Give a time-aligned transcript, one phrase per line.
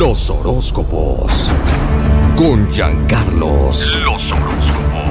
[0.00, 1.52] Los horóscopos.
[2.34, 3.96] Con Giancarlos.
[3.96, 5.04] Los horóscopos.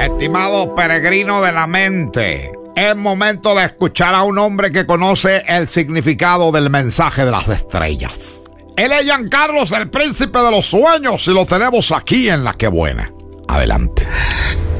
[0.00, 5.66] Estimado peregrino de la mente, es momento de escuchar a un hombre que conoce el
[5.66, 8.44] significado del mensaje de las estrellas.
[8.76, 12.68] Él es Giancarlos, el príncipe de los sueños, y lo tenemos aquí en La Que
[12.68, 13.10] Buena.
[13.48, 14.06] Adelante.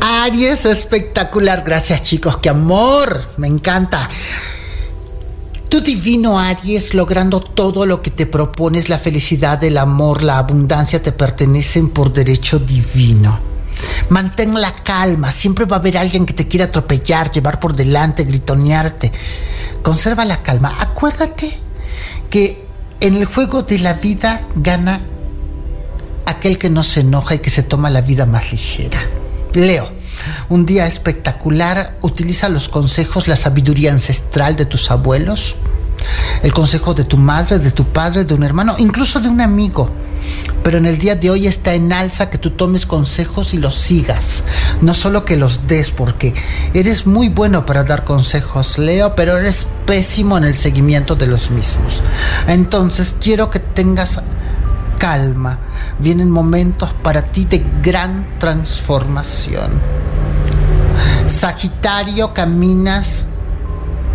[0.01, 1.65] Aries, espectacular.
[1.67, 2.37] Gracias, chicos.
[2.37, 3.31] Qué amor.
[3.37, 4.09] Me encanta.
[5.83, 11.13] Divino Aries, logrando todo lo que te propones, la felicidad, el amor, la abundancia, te
[11.13, 13.39] pertenecen por derecho divino.
[14.09, 18.25] Mantén la calma, siempre va a haber alguien que te quiera atropellar, llevar por delante,
[18.25, 19.13] gritonearte.
[19.83, 20.77] Conserva la calma.
[20.79, 21.51] Acuérdate
[22.31, 22.65] que
[23.01, 25.01] en el juego de la vida gana
[26.27, 29.01] aquel que no se enoja y que se toma la vida más ligera.
[29.55, 29.91] Leo,
[30.49, 35.57] un día espectacular, utiliza los consejos, la sabiduría ancestral de tus abuelos,
[36.43, 39.91] el consejo de tu madre, de tu padre, de un hermano, incluso de un amigo.
[40.63, 43.75] Pero en el día de hoy está en alza que tú tomes consejos y los
[43.75, 44.45] sigas.
[44.81, 46.35] No solo que los des, porque
[46.73, 51.51] eres muy bueno para dar consejos, Leo, pero eres pésimo en el seguimiento de los
[51.51, 52.03] mismos.
[52.47, 54.21] Entonces quiero que tengas
[54.99, 55.59] calma.
[55.99, 59.81] Vienen momentos para ti de gran transformación.
[61.27, 63.27] Sagitario, caminas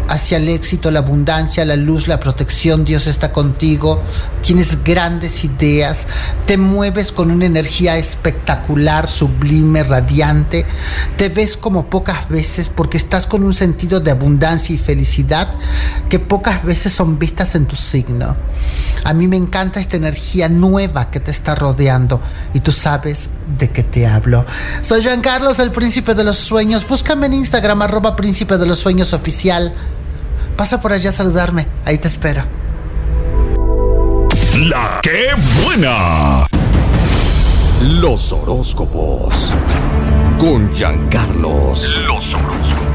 [0.08, 2.86] hacia el éxito, la abundancia, la luz, la protección.
[2.86, 4.02] Dios está contigo.
[4.42, 6.08] Tienes grandes ideas.
[6.46, 10.66] Te mueves con una energía espectacular, sublime, radiante.
[11.18, 15.54] Te ves como pocas veces porque estás con un sentido de abundancia y felicidad
[16.10, 18.36] que pocas veces son vistas en tu signo.
[19.04, 22.22] A mí me encanta esta energía nueva que te está rodeando
[22.54, 24.46] y tú sabes de qué te hablo.
[24.82, 26.88] Soy Jean Carlos, el príncipe de los sueños.
[26.88, 29.74] Búscame en Instagram, arroba príncipe de los sueños oficial.
[30.58, 31.68] Pasa por allá a saludarme.
[31.86, 32.44] Ahí te espero.
[34.56, 35.30] La que
[35.64, 36.48] buena.
[38.02, 39.54] Los horóscopos.
[40.40, 42.02] Con Giancarlos.
[42.08, 42.88] Los horóscopos.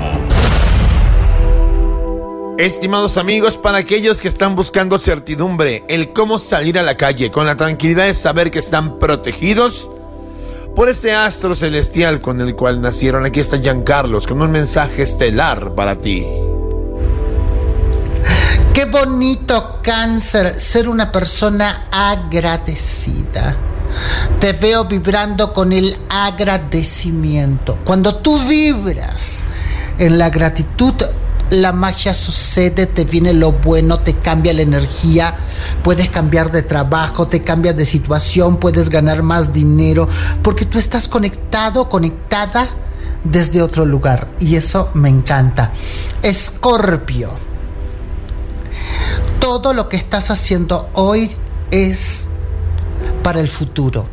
[2.58, 7.46] Estimados amigos, para aquellos que están buscando certidumbre, el cómo salir a la calle con
[7.46, 9.88] la tranquilidad de saber que están protegidos
[10.74, 15.74] por este astro celestial con el cual nacieron, aquí está Giancarlos con un mensaje estelar
[15.74, 16.26] para ti.
[18.82, 23.56] Qué bonito cáncer ser una persona agradecida.
[24.40, 27.78] Te veo vibrando con el agradecimiento.
[27.84, 29.44] Cuando tú vibras
[29.98, 30.94] en la gratitud,
[31.50, 35.36] la magia sucede, te viene lo bueno, te cambia la energía,
[35.84, 40.08] puedes cambiar de trabajo, te cambias de situación, puedes ganar más dinero,
[40.42, 42.66] porque tú estás conectado, conectada
[43.22, 44.28] desde otro lugar.
[44.40, 45.70] Y eso me encanta.
[46.20, 47.51] Escorpio
[49.42, 51.28] todo lo que estás haciendo hoy
[51.72, 52.26] es
[53.24, 54.06] para el futuro.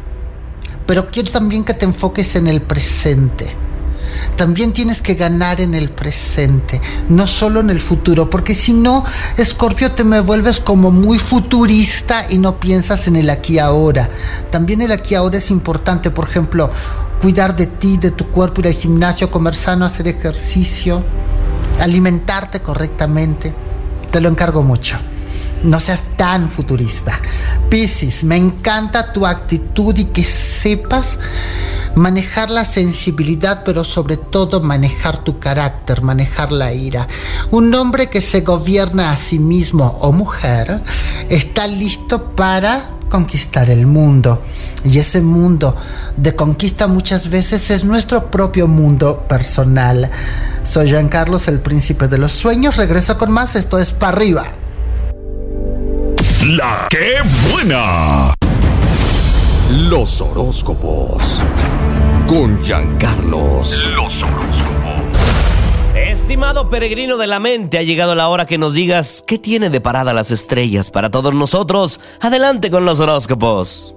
[0.88, 3.48] Pero quiero también que te enfoques en el presente.
[4.36, 9.06] También tienes que ganar en el presente, no solo en el futuro, porque si no,
[9.38, 14.10] Escorpio, te me vuelves como muy futurista y no piensas en el aquí ahora.
[14.50, 16.72] También el aquí ahora es importante, por ejemplo,
[17.22, 21.04] cuidar de ti, de tu cuerpo, ir al gimnasio, comer sano, hacer ejercicio,
[21.80, 23.54] alimentarte correctamente.
[24.10, 24.98] Te lo encargo mucho
[25.64, 27.20] no seas tan futurista.
[27.70, 31.20] Piscis, me encanta tu actitud y que sepas
[31.96, 37.08] manejar la sensibilidad, pero sobre todo manejar tu carácter, manejar la ira.
[37.52, 40.82] Un hombre que se gobierna a sí mismo o mujer
[41.30, 44.42] está listo para conquistar el mundo.
[44.86, 45.76] Y ese mundo
[46.16, 50.10] de conquista muchas veces es nuestro propio mundo personal.
[50.64, 52.78] Soy Jean Carlos, el príncipe de los sueños.
[52.78, 53.56] Regreso con más.
[53.56, 54.54] Esto es para arriba.
[56.48, 57.16] La que
[57.52, 58.34] buena.
[59.90, 61.44] Los horóscopos.
[62.28, 63.88] Con Giancarlos.
[63.88, 65.18] Los horóscopos.
[65.96, 69.82] Estimado peregrino de la mente, ha llegado la hora que nos digas qué tiene de
[69.82, 72.00] parada las estrellas para todos nosotros.
[72.22, 73.94] Adelante con los horóscopos.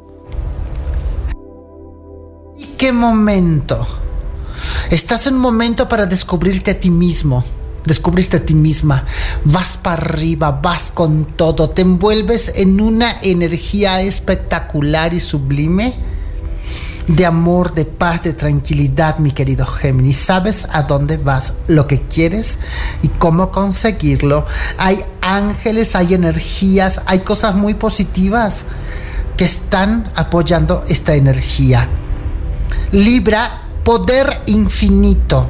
[2.57, 3.87] ¿Y qué momento?
[4.91, 7.45] Estás en un momento para descubrirte a ti mismo
[7.85, 9.05] descubriste a ti misma,
[9.45, 15.95] vas para arriba, vas con todo, te envuelves en una energía espectacular y sublime
[17.09, 20.17] de amor, de paz, de tranquilidad, mi querido Géminis.
[20.17, 22.59] Sabes a dónde vas, lo que quieres
[23.03, 24.47] y cómo conseguirlo.
[24.79, 28.65] Hay ángeles, hay energías, hay cosas muy positivas
[29.37, 31.89] que están apoyando esta energía.
[32.93, 35.49] Libra, poder infinito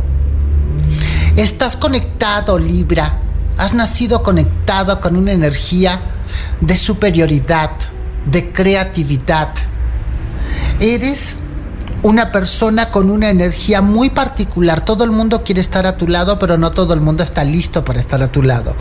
[1.37, 3.19] Estás conectado, Libra.
[3.57, 6.03] Has nacido conectado con una energía
[6.61, 7.71] de superioridad,
[8.27, 9.49] de creatividad.
[10.79, 11.39] Eres
[12.03, 14.85] una persona con una energía muy particular.
[14.85, 17.83] Todo el mundo quiere estar a tu lado, pero no todo el mundo está listo
[17.83, 18.77] para estar a tu lado.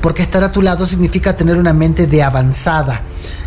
[0.00, 3.02] Porque estar a tu lado significa tener una mente de avanzada.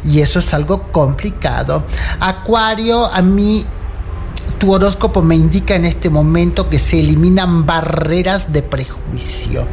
[0.06, 1.86] Y eso es algo complicado.
[2.20, 3.66] Acuario, a mí
[4.64, 9.68] tu horóscopo me indica en este momento que se eliminan barreras de prejuicio.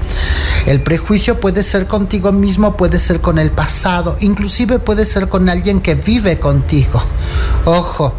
[0.66, 5.48] El prejuicio puede ser contigo mismo, puede ser con el pasado, inclusive puede ser con
[5.48, 7.00] alguien que vive contigo.
[7.66, 8.14] Ojo,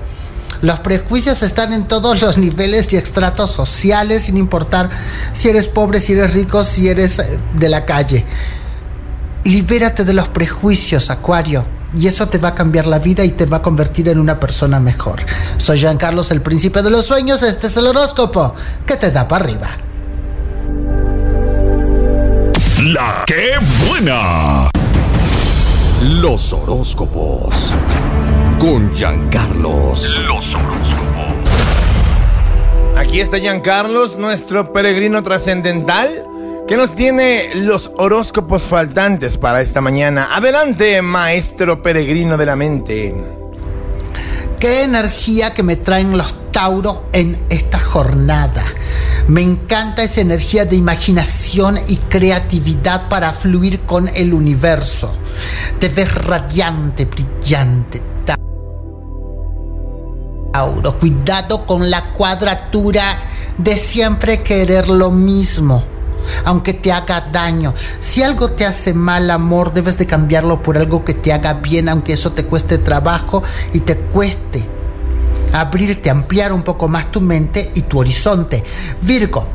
[0.61, 4.89] los prejuicios están en todos los niveles y extratos sociales, sin importar
[5.33, 8.23] si eres pobre, si eres rico, si eres eh, de la calle.
[9.43, 11.80] Libérate de los prejuicios, Acuario.
[11.95, 14.39] Y eso te va a cambiar la vida y te va a convertir en una
[14.39, 15.25] persona mejor.
[15.57, 17.43] Soy Jean Carlos, el príncipe de los sueños.
[17.43, 18.55] Este es el horóscopo
[18.85, 19.69] que te da para arriba.
[22.85, 23.53] La que
[23.87, 24.71] buena.
[26.03, 27.73] Los horóscopos
[28.59, 30.19] con Giancarlos.
[30.19, 31.11] Los horóscopos.
[32.97, 36.25] Aquí está Giancarlos, nuestro peregrino trascendental,
[36.71, 40.29] que nos tiene los horóscopos faltantes para esta mañana.
[40.31, 43.13] Adelante, maestro peregrino de la mente.
[44.57, 48.63] Qué energía que me traen los Tauros en esta jornada.
[49.27, 55.11] Me encanta esa energía de imaginación y creatividad para fluir con el universo.
[55.77, 58.01] Te ves radiante, brillante,
[60.53, 60.97] Tauro.
[60.99, 63.19] Cuidado con la cuadratura
[63.57, 65.83] de siempre querer lo mismo,
[66.45, 67.73] aunque te haga daño.
[67.99, 71.89] Si algo te hace mal, amor, debes de cambiarlo por algo que te haga bien,
[71.89, 74.67] aunque eso te cueste trabajo y te cueste
[75.53, 78.63] abrirte, ampliar un poco más tu mente y tu horizonte.
[79.01, 79.45] Virgo,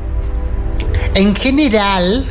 [1.14, 2.26] en general,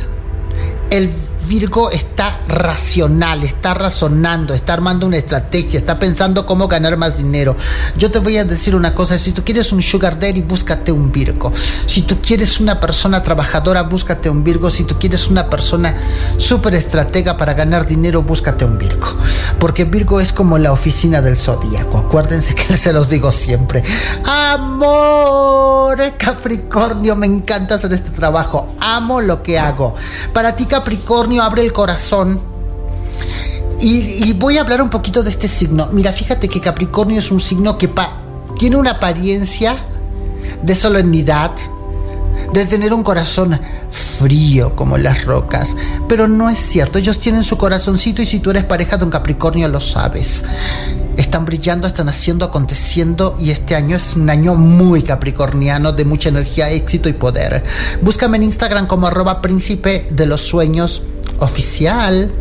[0.90, 1.10] el
[1.46, 7.54] Virgo está racional, está razonando, está armando una estrategia, está pensando cómo ganar más dinero.
[7.96, 11.12] Yo te voy a decir una cosa, si tú quieres un sugar daddy, búscate un
[11.12, 11.52] Virgo.
[11.86, 14.70] Si tú quieres una persona trabajadora, búscate un Virgo.
[14.70, 15.96] Si tú quieres una persona
[16.36, 19.06] súper estratega para ganar dinero, búscate un Virgo.
[19.60, 21.98] Porque Virgo es como la oficina del zodíaco.
[21.98, 23.84] Acuérdense que se los digo siempre.
[24.24, 28.74] Amor, Capricornio, me encanta hacer este trabajo.
[28.80, 29.94] Amo lo que hago.
[30.32, 32.40] Para ti, Capricornio, abre el corazón.
[33.80, 35.88] Y, voy a hablar un poquito de este signo.
[35.92, 37.90] Mira, fíjate que Capricornio es un signo que
[38.58, 39.76] tiene una apariencia
[40.62, 41.52] de solemnidad,
[42.52, 43.58] de tener un corazón
[43.90, 45.76] frío como las rocas.
[46.08, 49.10] Pero no es cierto, ellos tienen su corazoncito y si tú eres pareja de un
[49.10, 50.44] Capricornio lo sabes.
[51.16, 56.28] Están brillando, están haciendo, aconteciendo y este año es un año muy capricorniano de mucha
[56.28, 57.62] energía, éxito y poder.
[58.02, 61.02] Búscame en Instagram como arroba príncipe de los sueños
[61.38, 62.32] oficial.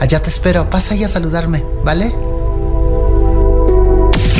[0.00, 2.14] Allá te espero, pasa ahí a saludarme, ¿vale?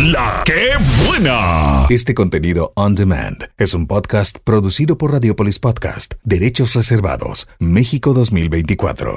[0.02, 0.70] La que
[1.06, 1.86] buena.
[1.88, 9.16] Este contenido on demand es un podcast producido por Radiopolis Podcast, Derechos Reservados, México 2024.